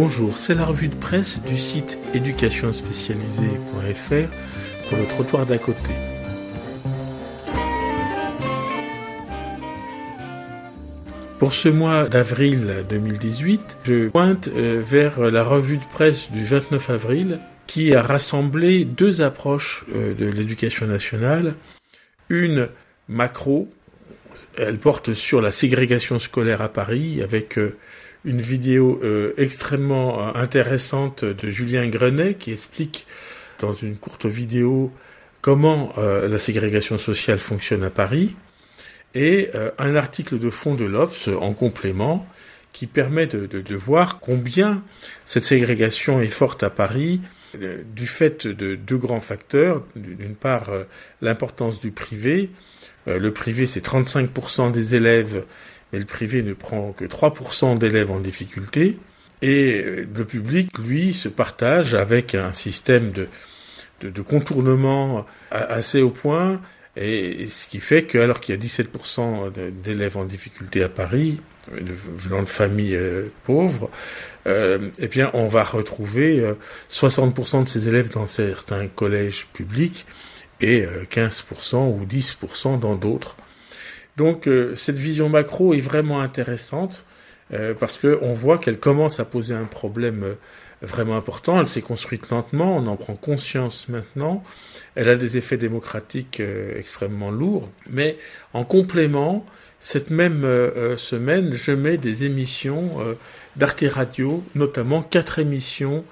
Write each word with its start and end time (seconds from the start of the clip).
Bonjour, 0.00 0.38
c'est 0.38 0.54
la 0.54 0.64
revue 0.64 0.86
de 0.86 0.94
presse 0.94 1.42
du 1.42 1.58
site 1.58 1.98
éducationspécialisée.fr 2.14 4.88
pour 4.88 4.96
le 4.96 5.04
trottoir 5.08 5.44
d'à 5.44 5.58
côté. 5.58 5.90
Pour 11.40 11.52
ce 11.52 11.68
mois 11.68 12.06
d'avril 12.06 12.84
2018, 12.88 13.78
je 13.82 14.08
pointe 14.10 14.46
euh, 14.46 14.80
vers 14.86 15.32
la 15.32 15.42
revue 15.42 15.78
de 15.78 15.84
presse 15.92 16.30
du 16.30 16.44
29 16.44 16.90
avril 16.90 17.40
qui 17.66 17.92
a 17.92 18.00
rassemblé 18.00 18.84
deux 18.84 19.20
approches 19.20 19.84
euh, 19.96 20.14
de 20.14 20.26
l'éducation 20.26 20.86
nationale. 20.86 21.56
Une 22.28 22.68
macro, 23.08 23.68
elle 24.56 24.78
porte 24.78 25.12
sur 25.12 25.40
la 25.40 25.50
ségrégation 25.50 26.20
scolaire 26.20 26.62
à 26.62 26.68
Paris 26.68 27.20
avec 27.20 27.58
euh, 27.58 27.76
une 28.28 28.42
vidéo 28.42 29.00
euh, 29.02 29.32
extrêmement 29.38 30.20
euh, 30.20 30.32
intéressante 30.34 31.24
de 31.24 31.50
Julien 31.50 31.88
Grenet 31.88 32.34
qui 32.34 32.52
explique 32.52 33.06
dans 33.58 33.72
une 33.72 33.96
courte 33.96 34.26
vidéo 34.26 34.92
comment 35.40 35.94
euh, 35.96 36.28
la 36.28 36.38
ségrégation 36.38 36.98
sociale 36.98 37.38
fonctionne 37.38 37.82
à 37.82 37.90
Paris 37.90 38.36
et 39.14 39.50
un 39.78 39.96
article 39.96 40.38
de 40.38 40.50
fond 40.50 40.74
de 40.74 40.84
l'Obs 40.84 41.30
en 41.40 41.54
complément 41.54 42.26
qui 42.74 42.86
permet 42.86 43.26
de, 43.26 43.74
voir 43.74 44.20
combien 44.20 44.82
cette 45.24 45.44
ségrégation 45.44 46.20
est 46.20 46.28
forte 46.28 46.62
à 46.62 46.68
Paris 46.68 47.22
du 47.54 48.06
fait 48.06 48.46
de 48.46 48.74
deux 48.74 48.98
grands 48.98 49.20
facteurs. 49.20 49.82
D'une 49.96 50.34
part, 50.34 50.70
l'importance 51.22 51.80
du 51.80 51.90
privé. 51.90 52.50
Le 53.06 53.30
privé, 53.32 53.66
c'est 53.66 53.84
35% 53.84 54.70
des 54.70 54.94
élèves 54.94 55.42
mais 55.92 55.98
le 55.98 56.04
privé 56.04 56.42
ne 56.42 56.54
prend 56.54 56.92
que 56.92 57.04
3% 57.04 57.78
d'élèves 57.78 58.10
en 58.10 58.20
difficulté, 58.20 58.98
et 59.40 59.82
le 60.12 60.24
public, 60.24 60.76
lui, 60.78 61.14
se 61.14 61.28
partage 61.28 61.94
avec 61.94 62.34
un 62.34 62.52
système 62.52 63.12
de, 63.12 63.28
de, 64.02 64.22
contournement 64.22 65.26
assez 65.50 66.02
au 66.02 66.10
point, 66.10 66.60
et, 66.96 67.48
ce 67.48 67.68
qui 67.68 67.78
fait 67.78 68.04
que, 68.04 68.18
alors 68.18 68.40
qu'il 68.40 68.54
y 68.54 68.58
a 68.58 68.60
17% 68.60 69.52
d'élèves 69.82 70.16
en 70.16 70.24
difficulté 70.24 70.82
à 70.82 70.88
Paris, 70.88 71.40
venant 71.70 72.42
de 72.42 72.48
familles 72.48 72.96
euh, 72.96 73.30
pauvres, 73.44 73.90
euh, 74.46 74.88
eh 74.98 75.06
bien, 75.08 75.30
on 75.34 75.48
va 75.48 75.62
retrouver 75.62 76.42
60% 76.90 77.58
euh, 77.60 77.62
de 77.62 77.68
ces 77.68 77.88
élèves 77.88 78.10
dans 78.10 78.26
certains 78.26 78.86
collèges 78.88 79.46
publics 79.52 80.06
et 80.60 80.84
15% 81.12 81.76
ou 81.76 82.04
10% 82.04 82.80
dans 82.80 82.96
d'autres. 82.96 83.36
Donc 84.18 84.48
euh, 84.48 84.74
cette 84.74 84.98
vision 84.98 85.28
macro 85.28 85.74
est 85.74 85.80
vraiment 85.80 86.20
intéressante 86.20 87.04
euh, 87.54 87.72
parce 87.72 87.98
qu'on 87.98 88.32
voit 88.32 88.58
qu'elle 88.58 88.78
commence 88.78 89.20
à 89.20 89.24
poser 89.24 89.54
un 89.54 89.64
problème 89.64 90.24
euh, 90.24 90.34
vraiment 90.82 91.16
important. 91.16 91.60
Elle 91.60 91.68
s'est 91.68 91.82
construite 91.82 92.28
lentement, 92.28 92.76
on 92.76 92.88
en 92.88 92.96
prend 92.96 93.14
conscience 93.14 93.88
maintenant. 93.88 94.42
Elle 94.96 95.08
a 95.08 95.14
des 95.14 95.36
effets 95.36 95.56
démocratiques 95.56 96.40
extrêmement 96.76 97.30
lourds. 97.30 97.70
Mais 97.88 98.16
en 98.52 98.64
complément, 98.64 99.46
cette 99.80 100.10
même 100.10 100.42
semaine, 100.96 101.54
je 101.54 101.72
mets 101.72 101.98
des 101.98 102.24
émissions 102.24 102.98
d'Arte 103.56 103.84
Radio, 103.90 104.44
notamment 104.54 105.02
quatre 105.02 105.40
émissions. 105.40 106.04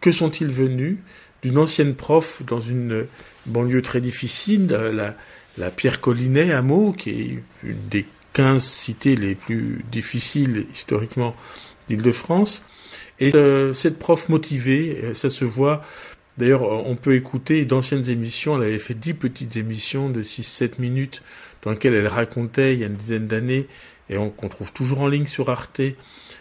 Que 0.00 0.10
sont-ils 0.10 0.50
venus 0.50 0.96
D'une 1.42 1.58
ancienne 1.58 1.94
prof 1.94 2.42
dans 2.46 2.60
une 2.60 3.06
banlieue 3.44 3.82
très 3.82 4.00
difficile, 4.00 4.68
la, 4.68 5.14
la 5.58 5.70
Pierre 5.70 6.00
Collinet 6.00 6.52
à 6.52 6.62
Meaux, 6.62 6.92
qui 6.92 7.10
est 7.10 7.42
une 7.62 7.88
des 7.88 8.06
15 8.32 8.62
cités 8.62 9.16
les 9.16 9.34
plus 9.34 9.84
difficiles 9.90 10.66
historiquement 10.72 11.34
d'Île-de-France. 11.88 12.64
Et 13.20 13.34
euh, 13.34 13.72
cette 13.72 13.98
prof 13.98 14.28
motivée, 14.28 15.00
euh, 15.02 15.14
ça 15.14 15.30
se 15.30 15.44
voit. 15.44 15.82
D'ailleurs, 16.36 16.62
on 16.62 16.96
peut 16.96 17.14
écouter 17.14 17.64
d'anciennes 17.64 18.08
émissions. 18.08 18.56
Elle 18.56 18.68
avait 18.68 18.78
fait 18.80 18.94
dix 18.94 19.14
petites 19.14 19.56
émissions 19.56 20.10
de 20.10 20.22
6-7 20.24 20.80
minutes 20.80 21.22
dans 21.62 21.70
lesquelles 21.70 21.94
elle 21.94 22.08
racontait, 22.08 22.74
il 22.74 22.80
y 22.80 22.84
a 22.84 22.88
une 22.88 22.96
dizaine 22.96 23.28
d'années, 23.28 23.68
et 24.10 24.16
qu'on 24.36 24.48
trouve 24.48 24.72
toujours 24.72 25.00
en 25.00 25.08
ligne 25.08 25.26
sur 25.26 25.48
Arte, 25.48 25.80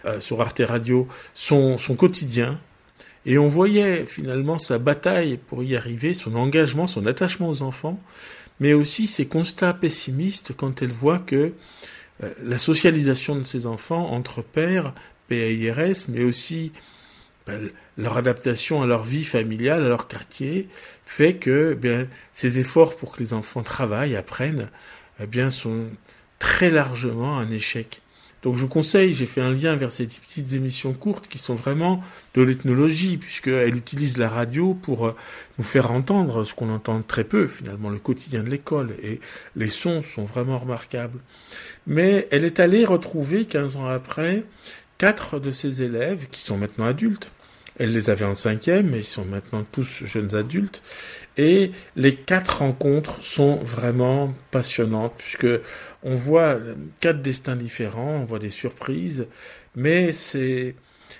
euh, 0.05 0.19
sur 0.19 0.41
Arte 0.41 0.61
Radio, 0.65 1.07
son, 1.35 1.77
son 1.77 1.95
quotidien. 1.95 2.59
Et 3.25 3.37
on 3.37 3.47
voyait 3.47 4.05
finalement 4.05 4.57
sa 4.57 4.79
bataille 4.79 5.37
pour 5.37 5.63
y 5.63 5.77
arriver, 5.77 6.13
son 6.13 6.35
engagement, 6.35 6.87
son 6.87 7.05
attachement 7.05 7.49
aux 7.49 7.61
enfants 7.61 7.99
mais 8.59 8.73
aussi 8.73 9.07
ses 9.07 9.27
constats 9.27 9.73
pessimistes 9.73 10.53
quand 10.55 10.81
elle 10.81 10.91
voit 10.91 11.19
que 11.19 11.53
euh, 12.23 12.33
la 12.43 12.57
socialisation 12.57 13.35
de 13.35 13.43
ses 13.43 13.65
enfants 13.65 14.11
entre 14.11 14.41
pères, 14.41 14.93
PAIRS, 15.27 16.05
mais 16.09 16.23
aussi 16.23 16.71
ben, 17.45 17.69
leur 17.97 18.17
adaptation 18.17 18.81
à 18.81 18.85
leur 18.85 19.03
vie 19.03 19.25
familiale, 19.25 19.83
à 19.83 19.89
leur 19.89 20.07
quartier, 20.07 20.67
fait 21.05 21.35
que 21.35 21.73
bien, 21.73 22.07
ces 22.33 22.59
efforts 22.59 22.95
pour 22.95 23.13
que 23.13 23.19
les 23.19 23.33
enfants 23.33 23.63
travaillent, 23.63 24.15
apprennent, 24.15 24.69
eh 25.19 25.49
sont 25.49 25.85
très 26.39 26.71
largement 26.71 27.37
un 27.37 27.49
échec. 27.51 28.01
Donc 28.43 28.57
je 28.57 28.61
vous 28.61 28.67
conseille, 28.67 29.13
j'ai 29.13 29.25
fait 29.25 29.41
un 29.41 29.53
lien 29.53 29.77
vers 29.77 29.93
ces 29.93 30.05
petites 30.05 30.51
émissions 30.51 30.91
courtes 30.91 31.29
qui 31.29 31.39
sont 31.39 31.55
vraiment 31.55 32.03
de 32.35 32.41
l'ethnologie, 32.41 33.17
puisqu'elles 33.17 33.75
utilisent 33.75 34.17
la 34.17 34.27
radio 34.27 34.73
pour 34.73 35.07
euh, 35.07 35.15
nous 35.57 35.63
faire 35.63 35.91
entendre 35.91 36.43
ce 36.43 36.53
qu'on 36.53 36.69
entend 36.69 37.01
très 37.01 37.23
peu, 37.23 37.47
finalement, 37.47 37.89
le 37.89 37.99
quotidien 37.99 38.43
de 38.43 38.49
l'école. 38.49 38.95
Et 39.01 39.21
les 39.55 39.69
sons 39.69 40.03
sont 40.03 40.25
vraiment 40.25 40.59
remarquables. 40.59 41.19
Mais 41.87 42.27
elle 42.31 42.43
est 42.43 42.59
allée 42.59 42.83
retrouver, 42.83 43.45
15 43.45 43.77
ans 43.77 43.87
après, 43.87 44.43
quatre 44.97 45.39
de 45.39 45.51
ses 45.51 45.81
élèves, 45.81 46.27
qui 46.29 46.41
sont 46.41 46.57
maintenant 46.57 46.85
adultes. 46.85 47.31
Elle 47.79 47.93
les 47.93 48.09
avait 48.09 48.25
en 48.25 48.35
cinquième, 48.35 48.91
mais 48.91 48.99
ils 48.99 49.05
sont 49.05 49.25
maintenant 49.25 49.65
tous 49.71 50.05
jeunes 50.05 50.35
adultes. 50.35 50.81
Et 51.37 51.71
les 51.95 52.15
quatre 52.15 52.59
rencontres 52.59 53.23
sont 53.23 53.55
vraiment 53.57 54.33
passionnantes, 54.51 55.13
puisque 55.17 55.47
on 56.03 56.15
voit 56.15 56.59
quatre 56.99 57.21
destins 57.21 57.55
différents, 57.55 58.17
on 58.21 58.25
voit 58.25 58.39
des 58.39 58.51
surprises, 58.51 59.25
mais 59.75 60.13
ces, 60.13 60.75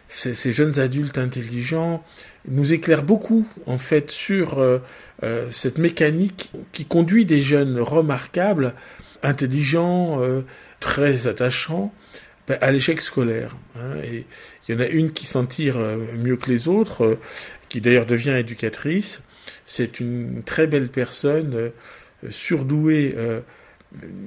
jeunes 0.10 0.80
adultes 0.80 1.18
intelligents 1.18 2.04
nous 2.48 2.74
éclairent 2.74 3.04
beaucoup, 3.04 3.48
en 3.66 3.78
fait, 3.78 4.12
sur 4.12 4.60
euh, 4.60 4.80
euh, 5.24 5.50
cette 5.50 5.78
mécanique 5.80 6.52
qui 6.72 6.86
conduit 6.86 7.26
des 7.26 7.42
jeunes 7.42 7.80
remarquables, 7.80 8.76
intelligents, 9.24 10.22
euh, 10.22 10.42
très 10.80 11.26
attachants, 11.26 11.94
ben, 12.48 12.58
à 12.62 12.72
l'échec 12.72 13.02
scolaire. 13.02 13.56
Hein. 13.78 13.96
et 14.04 14.26
il 14.68 14.76
y 14.76 14.78
en 14.78 14.82
a 14.82 14.88
une 14.88 15.12
qui 15.12 15.26
s'en 15.26 15.46
tire 15.46 15.78
mieux 15.78 16.38
que 16.38 16.50
les 16.50 16.68
autres, 16.68 17.18
qui 17.70 17.82
d'ailleurs 17.82 18.06
devient 18.06 18.36
éducatrice. 18.38 19.22
C'est 19.66 20.00
une 20.00 20.44
très 20.44 20.68
belle 20.68 20.90
personne, 20.90 21.72
surdouée 22.30 23.16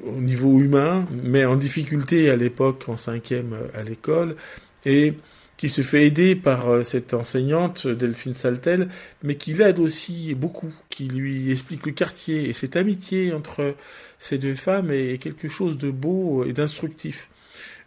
au 0.05 0.21
niveau 0.21 0.61
humain, 0.61 1.07
mais 1.23 1.45
en 1.45 1.57
difficulté 1.57 2.31
à 2.31 2.37
l'époque 2.37 2.85
en 2.89 2.97
cinquième 2.97 3.57
à 3.75 3.83
l'école, 3.83 4.37
et 4.85 5.15
qui 5.57 5.71
se 5.71 5.83
fait 5.83 6.07
aider 6.07 6.37
par 6.37 6.69
euh, 6.69 6.83
cette 6.83 7.15
enseignante 7.15 7.87
Delphine 7.87 8.35
Saltel, 8.35 8.89
mais 9.23 9.37
qui 9.37 9.55
l'aide 9.55 9.79
aussi 9.79 10.35
beaucoup, 10.35 10.73
qui 10.91 11.09
lui 11.09 11.51
explique 11.51 11.87
le 11.87 11.93
quartier. 11.93 12.49
Et 12.49 12.53
cette 12.53 12.77
amitié 12.77 13.33
entre 13.33 13.75
ces 14.19 14.39
deux 14.39 14.55
femmes 14.55 14.91
est 14.91 15.19
quelque 15.19 15.49
chose 15.49 15.79
de 15.79 15.91
beau 15.91 16.45
et 16.45 16.53
d'instructif. 16.53 17.29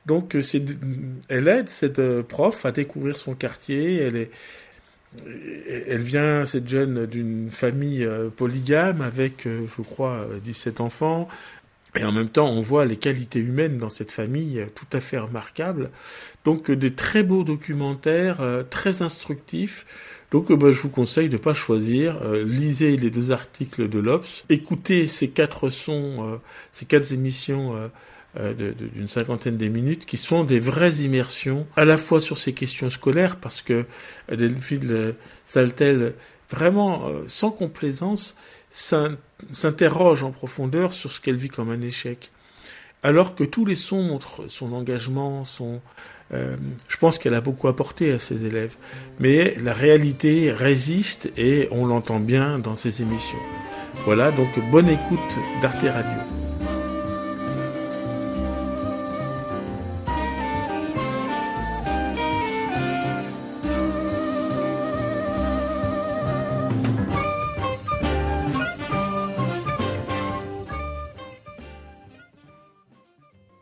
Donc 0.06 0.36
c'est, 0.42 0.64
elle 1.28 1.48
aide 1.48 1.70
cette 1.70 2.00
euh, 2.00 2.24
prof 2.24 2.66
à 2.66 2.72
découvrir 2.72 3.18
son 3.18 3.36
quartier. 3.36 3.98
Elle 3.98 4.16
est, 4.16 4.32
elle 5.88 6.02
vient, 6.02 6.46
cette 6.46 6.68
jeune, 6.68 7.06
d'une 7.06 7.50
famille 7.52 8.04
euh, 8.04 8.30
polygame 8.30 9.02
avec, 9.02 9.46
je 9.46 9.82
crois, 9.82 10.26
17 10.44 10.82
enfants. 10.82 11.28
Et 11.96 12.04
en 12.04 12.12
même 12.12 12.30
temps, 12.30 12.48
on 12.48 12.62
voit 12.62 12.86
les 12.86 12.98
qualités 12.98 13.40
humaines 13.40 13.80
dans 13.80 13.90
cette 13.90 14.12
famille 14.12 14.60
euh, 14.60 14.68
tout 14.74 14.86
à 14.94 15.00
fait 15.00 15.18
remarquables. 15.18 15.90
Donc, 16.46 16.70
euh, 16.70 16.76
des 16.76 16.94
très 16.94 17.24
beaux 17.24 17.44
documentaires, 17.44 18.42
euh, 18.42 18.64
très 18.64 19.02
instructifs. 19.02 19.86
Donc, 20.32 20.52
bah, 20.52 20.72
je 20.72 20.80
vous 20.80 20.90
conseille 20.90 21.30
de 21.30 21.38
pas 21.38 21.56
choisir. 21.56 22.24
lisez 22.46 22.96
les 22.98 23.10
deux 23.10 23.32
articles 23.32 23.90
de 23.90 23.98
l'Obs. 23.98 24.44
Écoutez 24.50 25.08
ces 25.08 25.30
quatre 25.30 25.72
sons, 25.72 26.40
ces 26.72 26.86
quatre 26.86 27.12
émissions 27.12 27.90
d'une 28.36 29.08
cinquantaine 29.08 29.58
de 29.58 29.68
minutes 29.68 30.06
qui 30.06 30.18
sont 30.18 30.44
des 30.44 30.60
vraies 30.60 30.98
immersions, 30.98 31.66
à 31.76 31.86
la 31.86 31.98
fois 31.98 32.22
sur 32.22 32.38
ces 32.38 32.54
questions 32.54 32.90
scolaires, 32.90 33.38
parce 33.38 33.62
que 33.62 33.86
Delphine 34.32 35.14
Saltel, 35.46 36.14
vraiment, 36.52 37.10
sans 37.28 37.52
complaisance, 37.52 38.36
s'interroge 38.72 40.24
en 40.24 40.32
profondeur 40.32 40.94
sur 40.94 41.12
ce 41.12 41.22
qu'elle 41.22 41.38
vit 41.38 41.50
comme 41.50 41.72
un 41.72 41.82
échec. 41.82 42.32
Alors 43.02 43.36
que 43.36 43.44
tous 43.44 43.66
les 43.66 43.76
sons 43.76 44.04
montrent 44.04 44.50
son 44.50 44.74
engagement, 44.74 45.46
son, 45.46 45.80
euh, 46.34 46.58
je 46.88 46.98
pense 46.98 47.18
qu'elle 47.18 47.34
a 47.34 47.42
beaucoup 47.42 47.68
apporté 47.68 48.12
à 48.12 48.20
ses 48.20 48.46
élèves. 48.46 48.76
Mais 49.20 49.56
la 49.58 49.74
réalité 49.74 50.52
résiste 50.52 51.32
et 51.38 51.70
on 51.72 51.86
l'entend 51.86 52.20
bien 52.20 52.60
dans 52.60 52.76
ses 52.76 53.02
émissions. 53.02 53.40
Voilà, 54.06 54.32
donc 54.32 54.50
bonne 54.72 54.90
écoute 54.90 55.36
d'Arte 55.62 55.82
Radio. 55.82 56.39